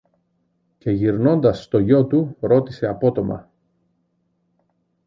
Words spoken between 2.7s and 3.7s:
απότομα